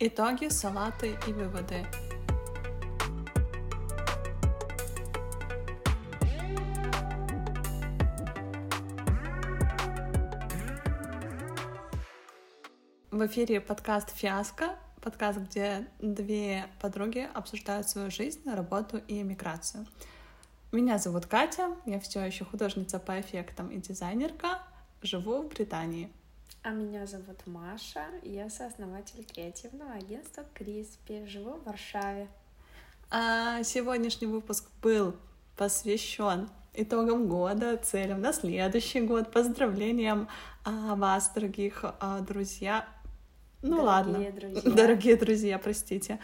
[0.00, 1.86] Итоги, салаты и выводы.
[13.12, 19.86] В эфире подкаст «Фиаско», подкаст, где две подруги обсуждают свою жизнь, работу и эмиграцию.
[20.72, 24.60] Меня зовут Катя, я все еще художница по эффектам и дизайнерка,
[25.02, 26.10] живу в Британии.
[26.62, 32.28] А меня зовут Маша, я сооснователь креативного агентства Криспи, живу в Варшаве.
[33.10, 35.14] А сегодняшний выпуск был
[35.56, 40.28] посвящен итогам года, целям на следующий год, поздравлениям
[40.64, 42.88] а, вас, дорогих а, друзья.
[43.62, 44.70] Ну Дорогие ладно, друзья.
[44.74, 46.18] дорогие друзья, простите.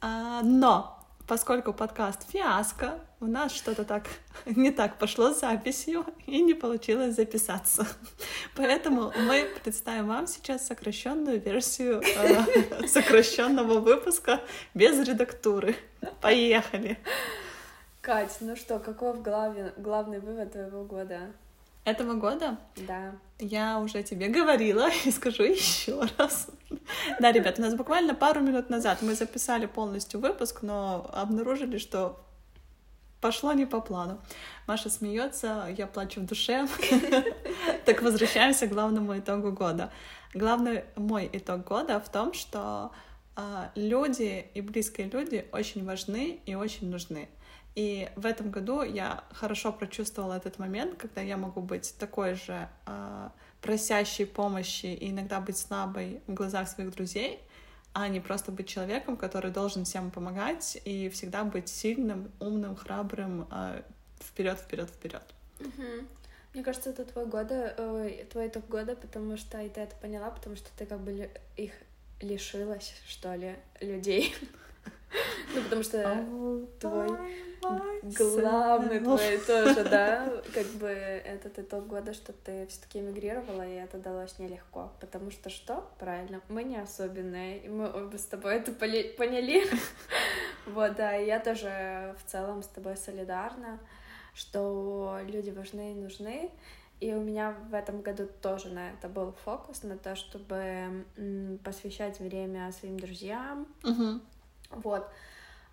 [0.00, 0.93] А, но
[1.26, 4.04] поскольку подкаст фиаско, у нас что-то так
[4.46, 7.86] не так пошло с записью и не получилось записаться.
[8.56, 14.40] Поэтому мы представим вам сейчас сокращенную версию э, сокращенного выпуска
[14.74, 15.76] без редактуры.
[16.20, 16.98] Поехали!
[18.00, 21.32] Кать, ну что, каков главный, главный вывод твоего года?
[21.84, 23.12] Этого года Да.
[23.38, 26.48] я уже тебе говорила и скажу еще раз.
[27.20, 32.24] Да, ребят, у нас буквально пару минут назад мы записали полностью выпуск, но обнаружили, что
[33.20, 34.20] пошло не по плану.
[34.66, 36.68] Маша смеется, я плачу в душе.
[37.84, 39.92] Так возвращаемся к главному итогу года.
[40.32, 42.90] Главный мой итог года в том, что
[43.36, 47.28] а, люди и близкие люди очень важны и очень нужны.
[47.74, 52.68] И в этом году я хорошо прочувствовала этот момент, когда я могу быть такой же
[52.86, 57.40] а, просящей помощи и иногда быть слабой в глазах своих друзей,
[57.92, 63.46] а не просто быть человеком, который должен всем помогать и всегда быть сильным, умным, храбрым,
[64.20, 65.22] вперед, вперед, вперед.
[65.60, 66.08] Мгм.
[66.54, 70.30] Мне кажется, это твой года, ой, твой итог года, потому что и ты это поняла,
[70.30, 71.72] потому что ты как бы их
[72.20, 74.34] лишилась, что ли, людей.
[75.54, 76.26] Ну, потому что
[76.80, 77.08] твой
[78.02, 83.98] главный твой тоже, да, как бы этот итог года, что ты все-таки эмигрировала, и это
[83.98, 84.92] далось нелегко.
[85.00, 85.88] Потому что что?
[85.98, 89.64] Правильно, мы не особенные, и мы обе с тобой это поняли.
[90.66, 93.78] Вот, да, и я тоже в целом с тобой солидарна,
[94.34, 96.50] что люди важны и нужны.
[97.00, 101.04] И у меня в этом году тоже на это был фокус, на то, чтобы
[101.62, 104.22] посвящать время своим друзьям, Мгм.
[104.76, 105.08] Вот.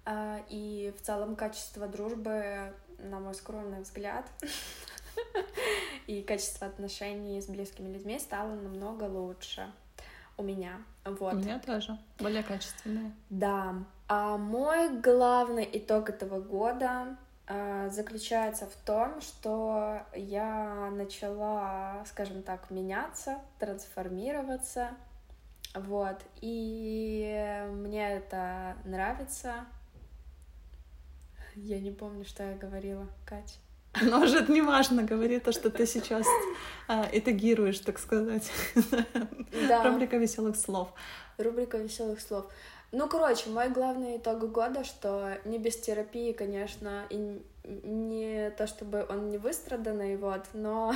[0.05, 4.25] А, И в целом качество дружбы, на мой скромный взгляд,
[6.07, 9.71] и качество отношений с близкими людьми стало намного лучше
[10.37, 10.81] у меня.
[11.05, 11.33] У Вот.
[11.33, 11.97] меня тоже.
[12.19, 13.11] Более качественные.
[13.29, 13.75] Да.
[14.07, 17.15] А мой главный итог этого года
[17.47, 24.89] а, заключается в том, что я начала, скажем так, меняться, трансформироваться.
[25.73, 26.17] Вот.
[26.41, 29.65] И мне это нравится.
[31.55, 33.59] Я не помню, что я говорила, Кать.
[34.01, 36.25] Но уже это не важно, говори то, что ты сейчас
[36.87, 38.49] а, этагируешь, так сказать.
[39.67, 39.83] Да.
[39.83, 40.93] Рубрика веселых слов.
[41.37, 42.45] Рубрика веселых слов.
[42.93, 49.05] Ну, короче, мой главный итог года, что не без терапии, конечно, и не то чтобы
[49.09, 50.93] он не выстраданный, вот, но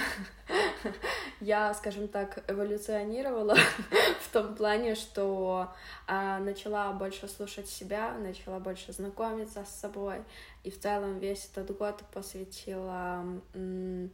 [1.40, 3.56] я, скажем так, эволюционировала
[4.22, 5.72] в том плане, что
[6.08, 10.24] а, начала больше слушать себя, начала больше знакомиться с собой,
[10.64, 14.12] и в целом весь этот год посвятила м,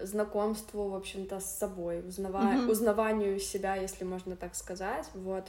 [0.00, 2.70] знакомству, в общем-то, с собой, узнава- Мгм.
[2.70, 5.48] узнаванию себя, если можно так сказать, вот.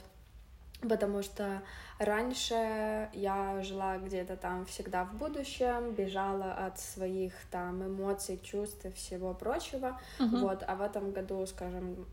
[0.88, 1.62] Потому что
[1.98, 8.92] раньше я жила где-то там всегда в будущем, бежала от своих там эмоций, чувств и
[8.92, 10.00] всего прочего.
[10.18, 10.40] Мгм.
[10.40, 12.06] Вот, а в этом году, скажем,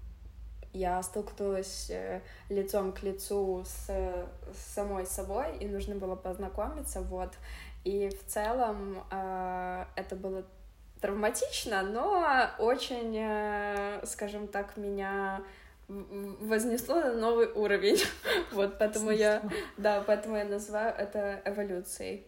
[0.74, 7.34] я столкнулась э, лицом к лицу с, с самой собой, и нужно было познакомиться, вот.
[7.84, 10.44] И в целом э, это было
[11.02, 15.42] травматично, но очень, э, скажем так, меня
[15.88, 17.98] вознесло на новый уровень.
[18.52, 19.42] Вот, поэтому я,
[19.78, 22.26] да, поэтому я называю это эволюцией.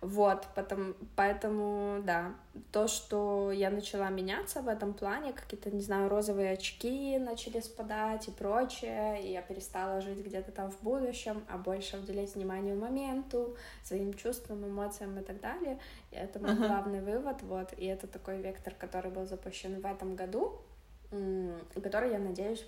[0.00, 2.32] Вот, потом, поэтому, да,
[2.72, 8.26] то, что я начала меняться в этом плане, какие-то, не знаю, розовые очки начали спадать
[8.26, 13.54] и прочее, и я перестала жить где-то там в будущем, а больше уделять внимание моменту,
[13.84, 15.78] своим чувствам, эмоциям и так далее.
[16.12, 16.66] И это мой Ага.
[16.66, 20.62] главный вывод, вот, и это такой вектор, который был запущен в этом году,
[21.74, 22.64] который, я надеюсь,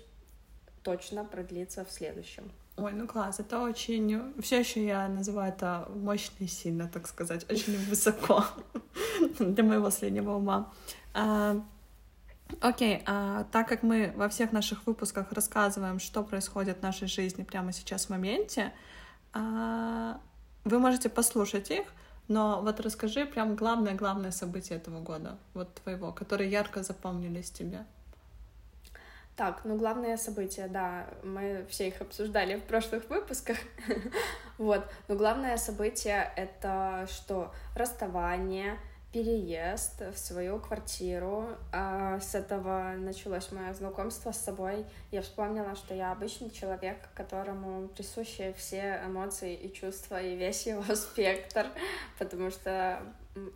[0.83, 2.51] точно продлится в следующем.
[2.77, 4.33] Ой, ну класс, это очень...
[4.41, 8.45] Все еще я называю это мощно и сильно, так сказать, очень высоко
[9.39, 10.71] для моего среднего ума.
[11.13, 11.61] А,
[12.61, 17.43] Окей, а так как мы во всех наших выпусках рассказываем, что происходит в нашей жизни
[17.43, 18.73] прямо сейчас в моменте,
[19.33, 20.19] а,
[20.63, 21.85] вы можете послушать их,
[22.27, 27.85] но вот расскажи прям главное-главное событие этого года, вот твоего, которые ярко запомнились тебе.
[29.35, 33.57] Так, ну главное событие, да, мы все их обсуждали в прошлых выпусках.
[34.59, 37.51] вот, но главное событие это что?
[37.75, 38.77] Расставание,
[39.11, 41.47] переезд в свою квартиру.
[41.71, 44.85] А с этого началось мое знакомство с собой.
[45.11, 50.83] Я вспомнила, что я обычный человек, которому присущи все эмоции и чувства, и весь его
[50.95, 51.67] спектр,
[52.19, 53.01] потому что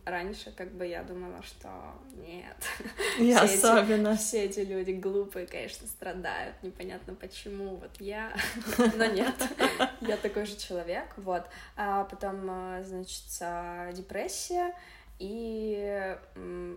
[0.04, 1.68] раньше как бы я думала, что
[2.16, 2.56] нет.
[3.18, 4.08] Я все особенно.
[4.08, 8.32] Эти, все эти люди глупые, конечно, страдают, непонятно почему, вот я,
[8.96, 9.34] но нет,
[10.00, 11.44] я такой же человек, вот.
[11.76, 14.74] А потом, э, значит, депрессия,
[15.18, 16.16] и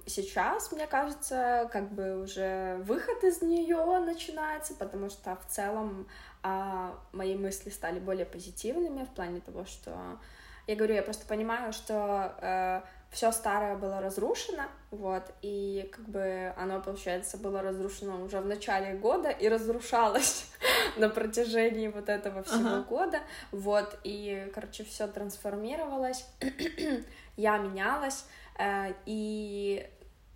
[0.07, 6.07] сейчас, мне кажется, как бы уже выход из нее начинается, потому что в целом
[6.41, 10.19] а, мои мысли стали более позитивными в плане того, что
[10.67, 12.81] я говорю, я просто понимаю, что э,
[13.11, 18.93] все старое было разрушено, вот, и как бы оно, получается, было разрушено уже в начале
[18.93, 20.49] года и разрушалось
[20.97, 22.87] на протяжении вот этого всего uh-huh.
[22.87, 23.19] года,
[23.51, 26.25] вот, и, короче, все трансформировалось,
[27.37, 28.25] я менялась,
[28.57, 29.85] э, и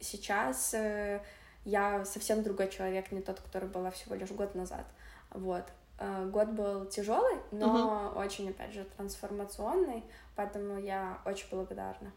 [0.01, 1.21] сейчас э,
[1.63, 4.85] я совсем другой человек, не тот, который была всего лишь год назад,
[5.29, 5.63] вот,
[5.97, 8.25] год был тяжелый, но uh-huh.
[8.25, 10.03] очень, опять же, трансформационный,
[10.35, 12.11] поэтому я очень благодарна.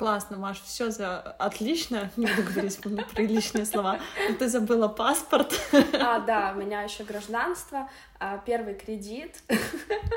[0.00, 2.10] Классно, Маш, все за отлично.
[2.16, 4.00] Не буду говорить ну, приличные слова.
[4.30, 5.52] Но ты забыла паспорт.
[5.92, 7.86] А, да, у меня еще гражданство,
[8.18, 9.42] а, первый кредит,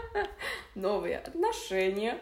[0.75, 2.17] новые отношения.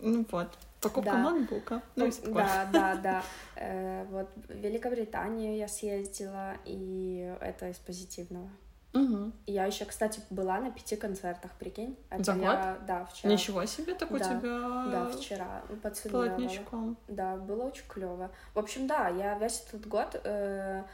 [0.00, 0.48] Ну вот,
[0.80, 1.18] покупка да.
[1.18, 1.82] макбука.
[1.94, 3.22] Ну, да, да, да.
[3.54, 8.50] Э, вот в Великобританию я съездила, и это из позитивного.
[8.94, 9.32] Угу.
[9.46, 11.96] Я еще, кстати, была на пяти концертах, прикинь.
[12.10, 12.86] Это За я, год?
[12.86, 13.32] Да, вчера.
[13.32, 14.86] Ничего себе, так у да, тебя...
[14.92, 15.62] Да, вчера
[16.10, 16.96] Плотничком.
[17.08, 18.30] Да, было очень клево.
[18.54, 20.20] В общем, да, я весь этот год...
[20.24, 20.84] Э,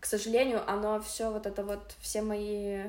[0.00, 2.80] к сожалению, оно все вот это вот, все мои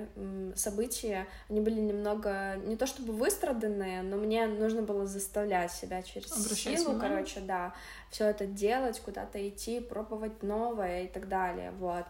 [0.55, 6.31] события, они были немного, не то чтобы выстраданные, но мне нужно было заставлять себя через
[6.31, 7.17] Обращать силу, внимание.
[7.17, 7.73] короче, да,
[8.09, 12.05] все это делать, куда-то идти, пробовать новое и так далее, вот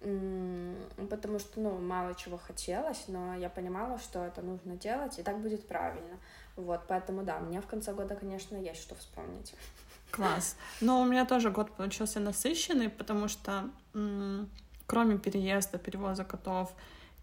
[0.00, 5.38] потому что, ну, мало чего хотелось, но я понимала, что это нужно делать, и так
[5.40, 6.18] будет правильно.
[6.56, 9.54] Вот, поэтому, да, мне в конце года, конечно, есть что вспомнить.
[10.10, 10.56] Класс.
[10.80, 13.70] Но у меня тоже год получился насыщенный, потому что
[14.86, 16.72] кроме переезда, перевоза котов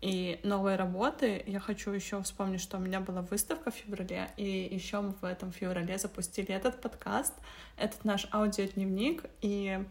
[0.02, 4.70] и новой работы, я хочу еще вспомнить, что у меня была выставка в феврале, и
[4.72, 7.34] еще мы в этом феврале запустили этот подкаст,
[7.76, 9.84] этот наш аудиодневник, и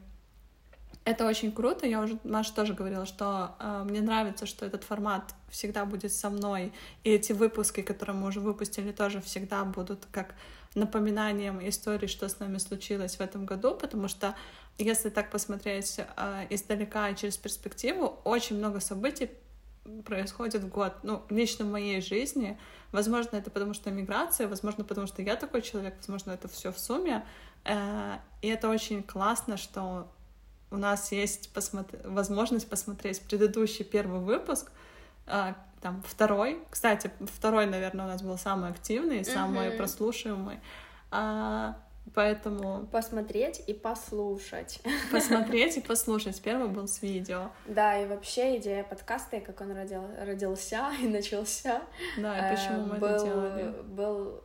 [1.05, 1.87] это очень круто.
[1.87, 6.31] Я уже, Маша тоже говорила, что э, мне нравится, что этот формат всегда будет со
[6.31, 6.73] мной.
[7.03, 10.35] И эти выпуски, которые мы уже выпустили, тоже всегда будут как
[10.75, 14.35] напоминанием истории, что с нами случилось в этом году, потому что
[14.79, 19.31] если так посмотреть э, издалека и через перспективу, очень много событий
[20.05, 20.95] происходит в год.
[21.03, 22.59] Ну, лично в моей жизни.
[22.91, 26.79] Возможно, это потому что миграция, возможно, потому что я такой человек, возможно, это все в
[26.79, 27.25] сумме.
[27.65, 30.09] Э, и это очень классно, что
[30.75, 34.71] у нас есть посмотри, возможность посмотреть предыдущий первый выпуск,
[35.26, 36.59] а, там второй.
[36.71, 39.34] Кстати, второй, наверное, у нас был самый активный, mm-hmm.
[39.34, 40.58] самый прослушиваемый.
[41.10, 41.77] А,
[42.15, 42.87] поэтому...
[42.91, 44.81] Посмотреть и послушать.
[45.13, 46.41] Посмотреть и послушать.
[46.43, 47.51] Первый был с видео.
[47.67, 51.82] Да, и вообще идея подкаста, и как он родил, родился и начался.
[52.19, 53.82] Да, и почему мы был, это делали.
[53.82, 54.44] Был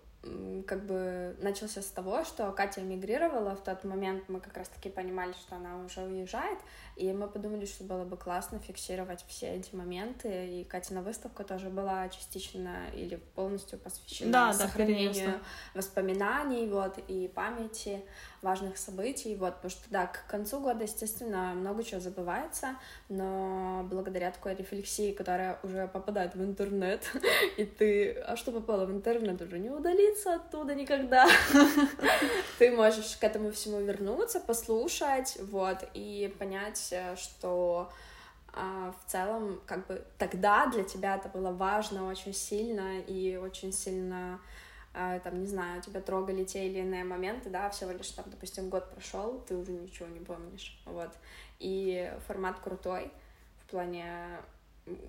[0.68, 5.32] как бы начался с того, что Катя мигрировала, в тот момент мы как раз-таки понимали,
[5.34, 6.60] что она уже уезжает,
[6.98, 11.70] и мы подумали, что было бы классно фиксировать все эти моменты, и Катина выставка тоже
[11.70, 15.40] была частично или полностью посвящена да, сохранению да,
[15.74, 18.04] воспоминаний, вот, и памяти
[18.42, 22.76] важных событий, вот, потому что, да, к концу года, естественно, много чего забывается,
[23.10, 27.04] но благодаря такой рефлексии, которая уже попадает в интернет,
[27.58, 31.28] и ты, а что попало в интернет, уже не удалиться оттуда никогда,
[32.60, 37.92] ты можешь к этому всему вернуться, послушать, вот, и понять, что
[38.54, 43.72] а, в целом, как бы тогда для тебя это было важно очень сильно и очень
[43.72, 44.40] сильно
[45.24, 48.90] там, не знаю, тебя трогали те или иные моменты, да, всего лишь там, допустим, год
[48.92, 51.12] прошел, ты уже ничего не помнишь, вот.
[51.60, 53.12] И формат крутой
[53.58, 54.06] в плане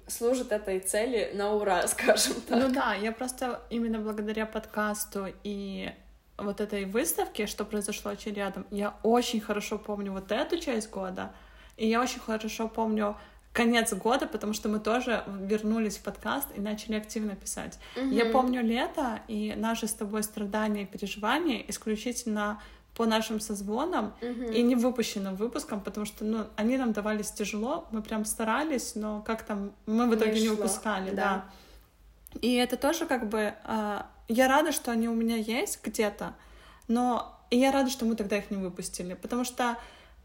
[0.06, 2.58] служит этой цели на ура, скажем так.
[2.58, 5.90] Ну да, я просто именно благодаря подкасту и
[6.36, 11.32] вот этой выставки, что произошло очень рядом, я очень хорошо помню вот эту часть года,
[11.76, 13.16] и я очень хорошо помню
[13.52, 17.78] конец года, потому что мы тоже вернулись в подкаст и начали активно писать.
[17.96, 18.14] Mm-hmm.
[18.14, 22.62] Я помню лето и наши с тобой страдания и переживания исключительно
[22.94, 24.54] по нашим созвонам mm-hmm.
[24.54, 29.22] и не выпущенным выпускам, потому что ну, они нам давались тяжело, мы прям старались, но
[29.22, 31.44] как там мы в итоге не, не выпускали, да.
[32.34, 32.38] да.
[32.40, 33.54] И это тоже как бы...
[33.64, 36.34] Э, я рада, что они у меня есть где-то,
[36.86, 39.76] но и я рада, что мы тогда их не выпустили, потому что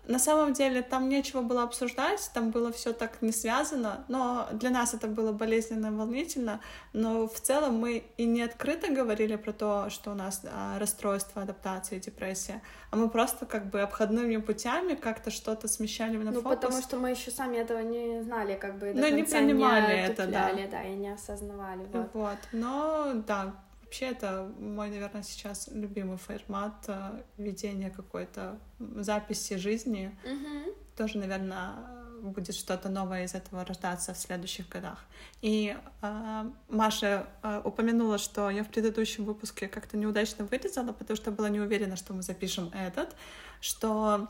[0.07, 4.69] на самом деле там нечего было обсуждать, там было все так не связано, но для
[4.69, 6.59] нас это было болезненно и волнительно,
[6.93, 11.41] но в целом мы и не открыто говорили про то, что у нас а, расстройство,
[11.41, 16.55] адаптация, депрессия, а мы просто как бы обходными путями как-то что-то смещали на ну, фокус.
[16.55, 20.27] потому что мы еще сами этого не знали, как бы Ну, не принимали не это,
[20.27, 20.51] да.
[20.71, 21.88] да, и не осознавали.
[21.91, 22.09] Вот.
[22.13, 22.38] вот.
[22.51, 23.55] Но, да,
[23.96, 30.12] Вообще это мой, наверное, сейчас любимый формат э, ведения какой-то записи жизни.
[30.25, 30.75] Mm-hmm.
[30.98, 31.75] Тоже, наверное,
[32.22, 35.06] будет что-то новое из этого рождаться в следующих годах.
[35.42, 41.32] И э, Маша э, упомянула, что я в предыдущем выпуске как-то неудачно вырезала, потому что
[41.32, 43.16] была не уверена, что мы запишем этот,
[43.62, 44.28] что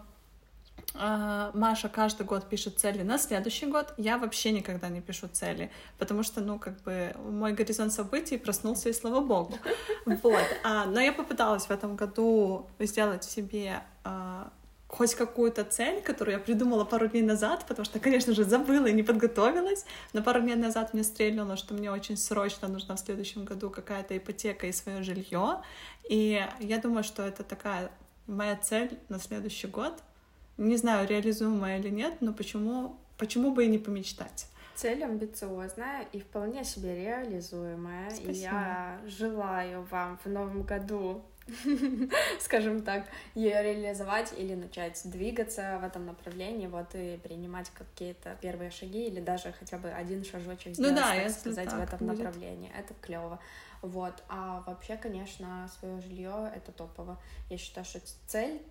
[0.98, 3.94] Маша каждый год пишет цели на следующий год.
[3.98, 8.89] Я вообще никогда не пишу цели, потому что, ну, как бы мой горизонт событий проснулся,
[8.89, 9.58] и слава богу.
[10.05, 10.44] Вот.
[10.63, 14.51] А, но я попыталась в этом году сделать себе а,
[14.88, 18.94] хоть какую-то цель, которую я придумала пару дней назад, потому что, конечно же, забыла и
[18.94, 19.86] не подготовилась.
[20.13, 24.15] Но пару дней назад мне стрельнуло, что мне очень срочно нужна в следующем году какая-то
[24.17, 25.62] ипотека и свое жилье.
[26.08, 27.91] И я думаю, что это такая
[28.27, 29.94] моя цель на следующий год—
[30.58, 34.48] не знаю, реализуемая или нет, но почему, почему бы и не помечтать?
[34.76, 38.10] Цель амбициозная и вполне себе реализуемая.
[38.10, 38.32] Спасибо.
[38.32, 41.22] И я желаю вам в новом году,
[42.42, 48.70] скажем так, ее реализовать или начать двигаться в этом направлении, вот и принимать какие-то первые
[48.70, 51.82] шаги или даже хотя бы один шажочек ну сделать, ну, да, так сказать, так в
[51.82, 52.18] этом будет.
[52.18, 52.72] направлении.
[52.78, 53.40] Это клево.
[53.82, 54.24] Вот.
[54.28, 57.18] А вообще, конечно, свое жилье это топово.
[57.50, 58.62] Я считаю, что цель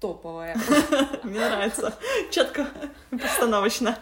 [0.00, 0.56] топовая.
[1.22, 1.94] Мне нравится.
[2.30, 2.66] Четко,
[3.10, 3.98] постановочно.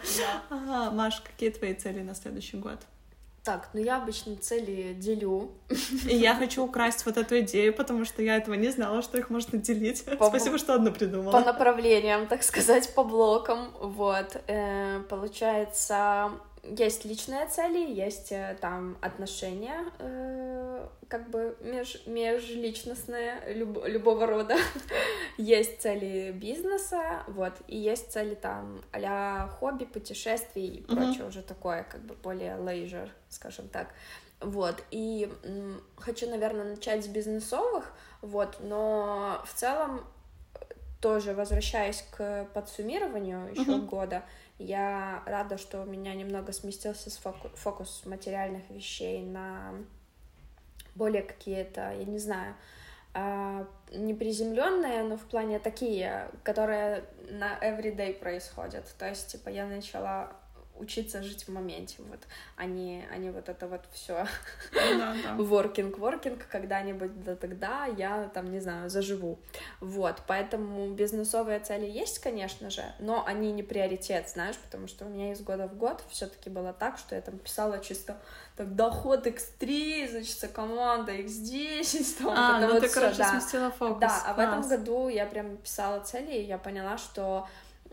[0.49, 2.79] Маш, какие твои цели на следующий год?
[3.47, 5.51] Так, ну я обычно цели делю.
[6.05, 9.29] И я хочу украсть вот эту идею, потому что я этого не знала, что их
[9.29, 10.03] можно делить.
[10.19, 11.31] По, Спасибо, что одну придумала.
[11.31, 13.69] По направлениям, так сказать, по блокам.
[13.79, 14.35] Вот.
[14.47, 16.31] Э, получается,
[16.77, 24.57] есть личные цели, есть э, там отношения, э, как бы меж, межличностные люб, любого рода,
[25.37, 31.27] есть цели бизнеса, вот, и есть цели там а хобби, путешествий и прочее mm-hmm.
[31.27, 33.93] уже такое, как бы более leisure, скажем так.
[34.39, 40.03] Вот, и м, хочу, наверное, начать с бизнесовых, вот, но в целом
[41.01, 43.85] тоже возвращаясь к подсуммированию еще mm-hmm.
[43.85, 44.23] года,
[44.59, 49.73] я рада, что у меня немного сместился фокус, фокус материальных вещей на
[50.95, 52.55] более какие-то, я не знаю,
[53.13, 58.93] а, не приземленные, но в плане такие, которые на everyday происходят.
[58.97, 60.33] То есть, типа, я начала
[60.79, 62.19] учиться жить в моменте, вот,
[62.55, 64.27] а не, а вот это вот все
[65.37, 69.39] working, working, когда-нибудь да тогда я там, не знаю, заживу,
[69.79, 75.09] вот, поэтому бизнесовые цели есть, конечно же, но они не приоритет, знаешь, потому что у
[75.09, 78.17] меня из года в год все-таки было так, что я там писала чисто
[78.55, 83.31] так, доход X3, значит, команда X10, там, а, ну вот ты, короче, да.
[83.31, 83.99] сместила фокус.
[83.99, 84.35] Да, а Класс.
[84.35, 87.47] в этом году я прям писала цели, и я поняла, что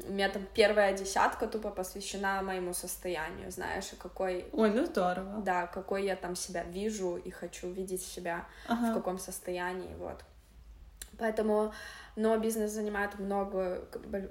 [0.06, 4.46] у меня там первая десятка тупо посвящена моему состоянию, знаешь, и какой...
[4.52, 5.42] Ой, ну здорово.
[5.42, 8.90] Да, какой я там себя вижу и хочу видеть себя ага.
[8.90, 10.24] в каком состоянии, вот.
[11.18, 11.72] Поэтому,
[12.16, 13.84] но бизнес занимает много,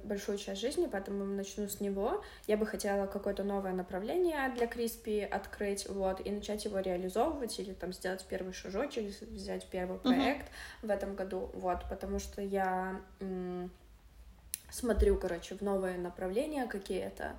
[0.04, 2.22] большую часть жизни, поэтому начну с него.
[2.48, 7.74] Я бы хотела какое-то новое направление для Криспи открыть, вот, и начать его реализовывать или
[7.74, 10.88] там сделать первый шажочек, взять первый проект uh-huh.
[10.88, 13.00] в этом году, вот, потому что я
[14.74, 17.36] смотрю, короче, в новые направления какие-то,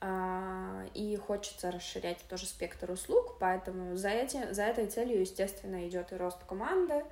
[0.00, 6.12] а, и хочется расширять тоже спектр услуг, поэтому за, эти, за этой целью, естественно, идет
[6.12, 7.04] и рост команды,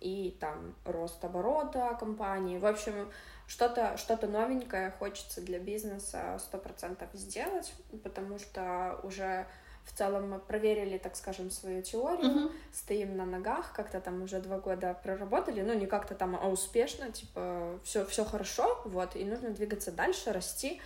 [0.00, 2.58] и там рост оборота компании.
[2.58, 3.10] В общем,
[3.46, 7.72] что-то что новенькое хочется для бизнеса сто процентов сделать,
[8.02, 9.46] потому что уже
[9.88, 12.52] в целом мы проверили, так скажем, свою теорию, uh-huh.
[12.72, 17.10] стоим на ногах, как-то там уже два года проработали, ну не как-то там, а успешно,
[17.10, 20.80] типа все все хорошо, вот, и нужно двигаться дальше, расти,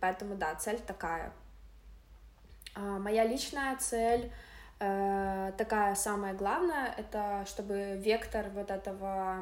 [0.00, 1.32] поэтому да, цель такая.
[2.74, 4.32] А, моя личная цель
[4.84, 9.38] Э, такая самая главная, это чтобы вектор вот этого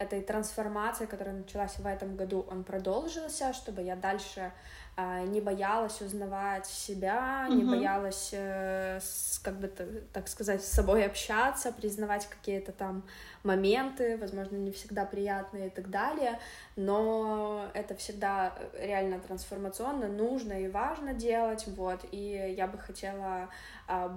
[0.00, 4.50] этой трансформации, которая началась в этом году, он продолжился, чтобы я дальше
[4.96, 7.54] э, не боялась узнавать себя, mm-hmm.
[7.54, 9.68] не боялась, э, с, как бы
[10.14, 13.02] так сказать, с собой общаться, признавать какие-то там
[13.42, 16.40] моменты, возможно, не всегда приятные и так далее,
[16.76, 23.50] но это всегда реально трансформационно, нужно и важно делать, вот, и я бы хотела,
[23.86, 24.08] э,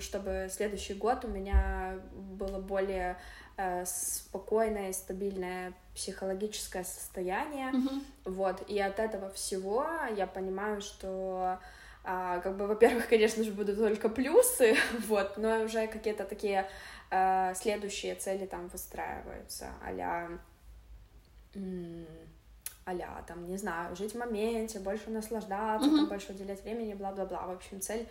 [0.00, 3.16] чтобы следующий год у меня было более
[3.84, 8.02] спокойное, стабильное психологическое состояние, mm-hmm.
[8.26, 9.84] вот, и от этого всего
[10.16, 11.58] я понимаю, что
[12.04, 14.76] а, как бы, во-первых, конечно же, будут только плюсы,
[15.08, 16.68] вот, но уже какие-то такие
[17.10, 20.28] а, следующие цели там выстраиваются, а-ля,
[22.86, 25.96] а там, не знаю, жить в моменте, больше наслаждаться, mm-hmm.
[25.96, 28.08] там, больше уделять времени, бла-бла-бла, в общем, цель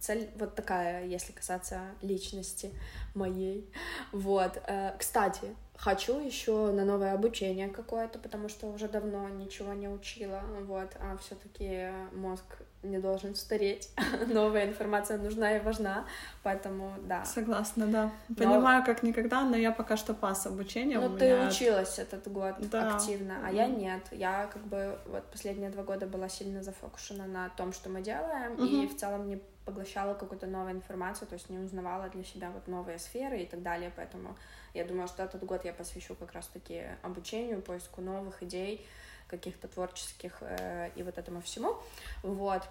[0.00, 2.72] цель вот такая, если касаться личности
[3.14, 3.70] моей.
[4.12, 4.60] Вот.
[4.66, 10.42] Э, кстати, хочу еще на новое обучение какое-то, потому что уже давно ничего не учила,
[10.66, 12.44] вот, а все-таки мозг
[12.82, 13.90] не должен стареть,
[14.28, 16.06] новая информация нужна и важна,
[16.42, 17.24] поэтому да.
[17.24, 18.12] Согласна, да.
[18.36, 18.86] Понимаю, но...
[18.86, 21.00] как никогда, но я пока что пас обучением.
[21.00, 21.48] Ну, ты меня...
[21.48, 22.96] училась этот год да.
[22.96, 24.02] активно, а mm я нет.
[24.12, 28.52] Я как бы вот последние два года была сильно зафокушена на том, что мы делаем,
[28.52, 28.84] mm-hmm.
[28.84, 32.68] и в целом не поглощала какую-то новую информацию, то есть не узнавала для себя вот
[32.68, 34.36] новые сферы и так далее, поэтому
[34.72, 38.86] я думаю, что этот год я посвящу как раз-таки обучению, поиску новых идей,
[39.26, 41.76] каких-то творческих э, и вот этому всему,
[42.22, 42.62] вот.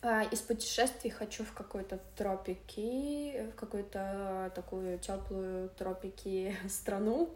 [0.00, 7.34] А, из путешествий хочу в какой-то тропики, в какую-то такую теплую тропики страну.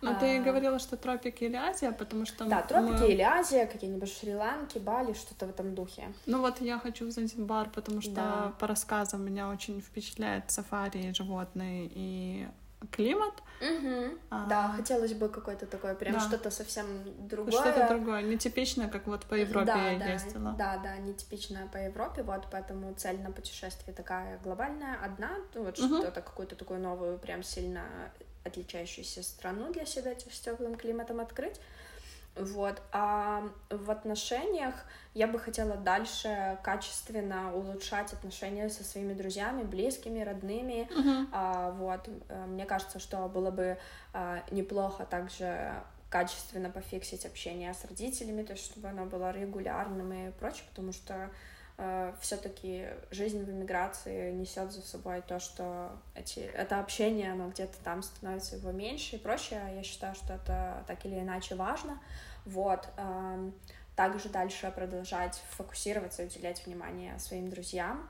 [0.00, 2.46] Ну, ты а, говорила, что тропики или Азия, потому что...
[2.46, 3.08] Да, тропики мы...
[3.08, 6.12] или Азия, какие-нибудь Шри-Ланки, Бали, что-то в этом духе.
[6.24, 8.52] Ну вот я хочу в Занзибар, потому что да.
[8.58, 12.46] по рассказам меня очень впечатляет сафари, животные и
[12.90, 13.34] климат.
[13.60, 14.18] Угу.
[14.30, 14.46] А...
[14.46, 16.20] Да, хотелось бы какой-то такой, прям да.
[16.20, 16.86] что-то совсем
[17.28, 17.52] другое.
[17.52, 20.54] Что-то другое, нетипичное, как вот по Европе да, я да, ездила.
[20.56, 25.78] Да, да, нетипичное по Европе, вот поэтому цель на путешествие такая глобальная, одна, ну, вот
[25.78, 25.98] угу.
[25.98, 27.82] что-то, какую-то такую новую, прям сильно
[28.44, 31.60] отличающуюся страну для себя с теплым климатом открыть.
[32.38, 32.80] Вот.
[32.92, 34.74] А в отношениях
[35.14, 40.88] я бы хотела дальше качественно улучшать отношения со своими друзьями, близкими, родными.
[40.90, 41.28] Uh-huh.
[41.32, 42.08] А, вот.
[42.28, 43.78] Э, мне кажется, что было бы
[44.12, 45.74] а, неплохо также
[46.10, 51.30] качественно пофиксить общение с родителями, то есть чтобы оно было регулярным и прочее, потому что
[51.76, 57.76] э, все-таки жизнь в эмиграции несет за собой то, что эти, это общение, оно где-то
[57.84, 59.60] там становится его меньше и прочее.
[59.76, 61.98] Я считаю, что это так или иначе важно.
[62.48, 62.88] Вот.
[63.96, 68.08] Также дальше продолжать фокусироваться и уделять внимание своим друзьям,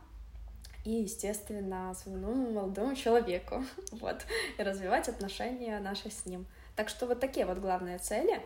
[0.85, 4.27] и, естественно, своему молодому человеку, вот,
[4.59, 6.46] и развивать отношения наши с ним.
[6.77, 8.40] Так что вот такие вот главные цели.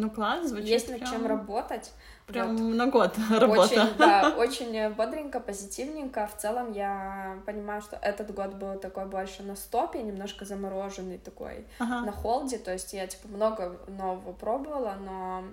[0.00, 1.92] Ну, класс, звучит Есть над чем работать.
[2.26, 2.74] Прям вот.
[2.74, 3.62] на год работа.
[3.62, 6.26] Очень, да, очень бодренько, позитивненько.
[6.26, 11.66] В целом я понимаю, что этот год был такой больше на стопе, немножко замороженный такой,
[11.78, 12.00] ага.
[12.00, 12.58] на холде.
[12.58, 15.44] То есть я, типа, много нового пробовала, но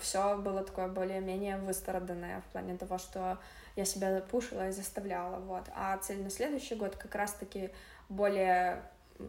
[0.00, 3.38] все было такое более-менее выстраданное в плане того, что
[3.76, 5.64] я себя пушила и заставляла, вот.
[5.74, 7.70] А цель на следующий год как раз-таки
[8.08, 8.82] более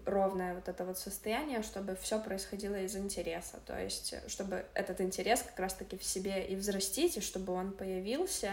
[0.05, 5.41] ровное вот это вот состояние, чтобы все происходило из интереса, то есть чтобы этот интерес
[5.41, 8.51] как раз-таки в себе и взрастить, и чтобы он появился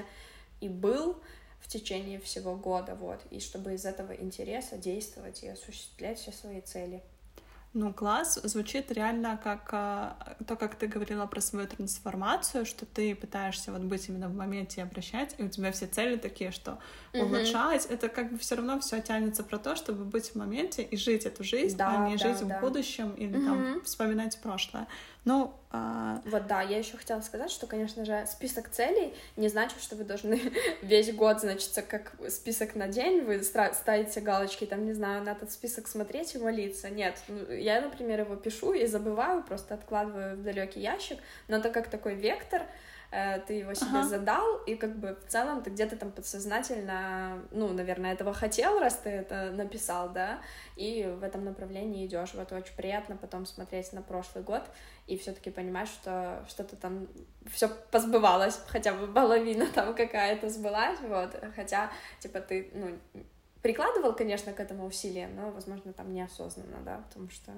[0.60, 1.20] и был
[1.60, 6.60] в течение всего года, вот, и чтобы из этого интереса действовать и осуществлять все свои
[6.60, 7.02] цели.
[7.74, 8.38] Ну, класс.
[8.44, 13.80] Звучит реально как а, то, как ты говорила про свою трансформацию, что ты пытаешься вот
[13.80, 16.78] быть именно в моменте и обращать, и у тебя все цели такие, что
[17.12, 17.86] улучшать.
[17.86, 21.26] Это как бы все равно все тянется про то, чтобы быть в моменте и жить
[21.26, 22.58] эту жизнь, да, а не да, жить да.
[22.58, 23.44] в будущем или угу.
[23.44, 24.86] там вспоминать прошлое.
[25.24, 26.20] Ну, а...
[26.26, 30.04] вот да, я еще хотела сказать, что, конечно же, список целей не значит, что вы
[30.04, 30.40] должны
[30.82, 35.50] весь год, значит, как список на день, вы ставите галочки, там, не знаю, на этот
[35.50, 36.90] список смотреть и молиться.
[36.90, 41.70] Нет, ну, я, например, его пишу и забываю, просто откладываю в далекий ящик, но это
[41.70, 42.62] как такой вектор,
[43.46, 44.08] ты его себе ага.
[44.08, 48.96] задал, и как бы в целом ты где-то там подсознательно, ну, наверное, этого хотел, раз
[48.96, 50.40] ты это написал, да,
[50.76, 52.34] и в этом направлении идешь.
[52.34, 54.62] Вот очень приятно потом смотреть на прошлый год
[55.06, 57.06] и все-таки понимать, что что-то там
[57.52, 62.98] все позбывалось, хотя бы половина там какая-то сбылась, вот, хотя, типа, ты, ну,
[63.62, 67.52] прикладывал, конечно, к этому усилия, но, возможно, там неосознанно, да, потому что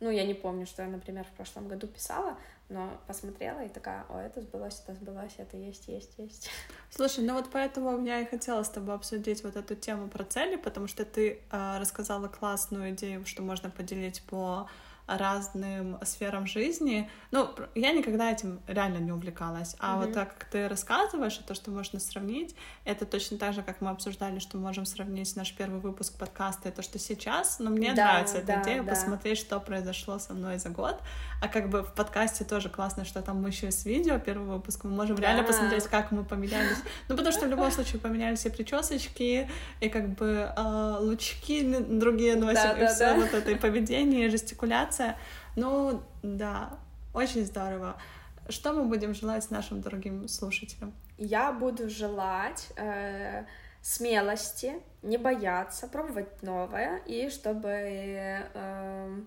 [0.00, 2.36] Ну, я не помню, что я, например, в прошлом году писала,
[2.68, 6.50] но посмотрела и такая, о, это сбылось, это сбылось, это есть, есть, есть.
[6.90, 10.56] Слушай, ну вот поэтому я и хотела с тобой обсудить вот эту тему про цели,
[10.56, 14.68] потому что ты э, рассказала классную идею, что можно поделить по
[15.06, 17.08] разным сферам жизни.
[17.30, 19.76] Ну, я никогда этим реально не увлекалась.
[19.78, 19.98] А mm-hmm.
[20.00, 23.80] вот так как ты рассказываешь, и то, что можно сравнить, это точно так же, как
[23.80, 27.58] мы обсуждали, что можем сравнить наш первый выпуск подкаста и то, что сейчас.
[27.58, 28.90] Но мне да, нравится да, эта идея да.
[28.90, 31.00] посмотреть, что произошло со мной за год.
[31.40, 34.84] А как бы в подкасте тоже классно, что там мы еще с видео первый выпуск,
[34.84, 35.22] мы можем да.
[35.22, 36.78] реально посмотреть, как мы поменялись.
[37.08, 39.48] Ну, потому что в любом случае поменялись и причесочки,
[39.80, 43.14] и как бы э, лучки другие носим, да, и да, все да.
[43.14, 45.16] вот это, и поведение, и жестикуляция информация.
[45.56, 46.78] Ну, да,
[47.14, 47.96] очень здорово.
[48.48, 50.94] Что мы будем желать нашим дорогим слушателям?
[51.18, 53.44] Я буду желать э,
[53.82, 59.20] смелости, не бояться, пробовать новое, и чтобы э,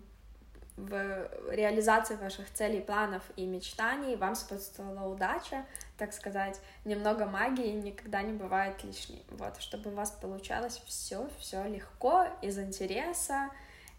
[0.78, 5.66] в реализации ваших целей, планов и мечтаний вам сопутствовала удача,
[5.98, 9.26] так сказать, немного магии никогда не бывает лишней.
[9.32, 13.50] Вот, чтобы у вас получалось все, все легко, из интереса,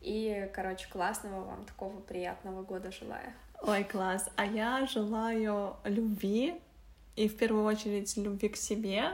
[0.01, 3.33] и, короче, классного вам такого приятного года желаю.
[3.63, 4.29] Ой, класс.
[4.37, 6.55] А я желаю любви,
[7.17, 9.11] и в первую очередь любви к себе,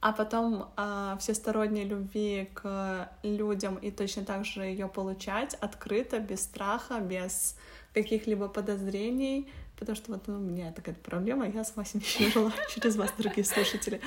[0.00, 6.42] а потом э, всесторонней любви к людям и точно так же ее получать открыто, без
[6.42, 7.56] страха, без
[7.94, 12.52] каких-либо подозрений, потому что вот ну, у меня такая проблема, я с вас не жила
[12.72, 14.00] через вас, дорогие слушатели.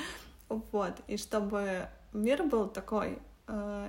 [0.48, 3.18] Вот, и чтобы мир был такой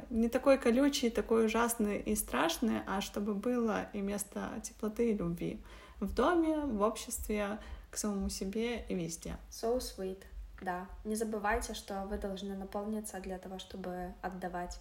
[0.09, 5.59] не такой колючий, такой ужасный и страшный, а чтобы было и место теплоты и любви
[5.99, 9.37] в доме, в обществе, к самому себе и везде.
[9.49, 10.23] So sweet,
[10.61, 10.87] да.
[11.03, 14.79] Не забывайте, что вы должны наполниться для того, чтобы отдавать.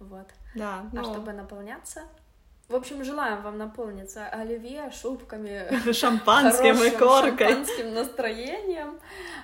[0.00, 0.28] Вот.
[0.54, 0.80] Да.
[0.80, 1.04] А но...
[1.04, 2.02] чтобы наполняться,
[2.72, 7.48] в общем, желаем вам наполниться оливье, шубками, шампанским и коркой.
[7.48, 8.98] шампанским настроением.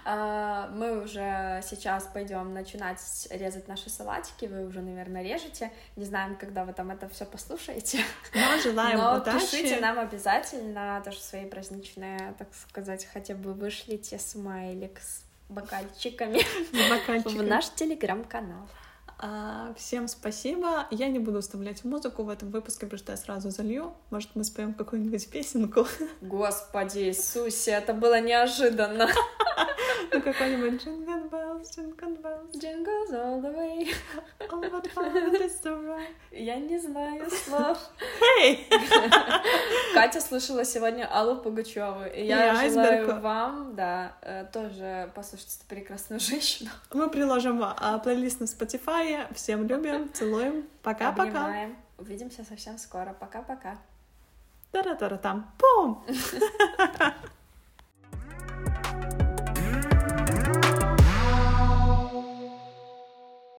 [0.05, 2.99] А, мы уже сейчас пойдем начинать
[3.31, 4.47] резать наши салатики.
[4.47, 5.71] Вы уже, наверное, режете.
[5.97, 7.99] Не знаем, когда вы там это все послушаете.
[8.35, 9.39] Но желаем Но удачи.
[9.39, 16.39] пишите нам обязательно тоже свои праздничные, так сказать, хотя бы вышлите смайлик с бокальчиками,
[16.73, 17.39] с бокальчиками.
[17.39, 18.67] в наш телеграм-канал.
[19.21, 20.87] А, всем спасибо.
[20.93, 23.93] Я не буду вставлять музыку в этом выпуске, потому что я сразу залью.
[24.11, 25.87] Может, мы споем какую-нибудь песенку.
[26.21, 29.09] Господи Иисусе, это было неожиданно.
[30.13, 32.51] Ну, какой-нибудь bells, jingle bells.
[32.57, 33.87] Jingles all the way.
[34.51, 36.15] Oh, what fun it is to ride.
[36.33, 37.79] Я не знаю слов.
[38.21, 38.65] Hey!
[39.95, 42.07] Катя слушала сегодня Аллу Пугачеву.
[42.07, 46.71] И я yeah, желаю вам, да, э, тоже послушать эту прекрасную женщину.
[46.95, 49.27] Мы приложим а, плейлист на Spotify.
[49.35, 50.67] Всем любим, целуем.
[50.83, 51.69] Пока-пока.
[51.99, 53.15] Увидимся совсем скоро.
[53.19, 53.79] Пока-пока.
[54.73, 55.51] Тара-тара там.
[55.59, 56.05] Пум!